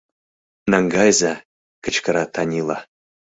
[0.71, 1.33] Наҥгайыза!—
[1.83, 2.77] кычкыра Танила.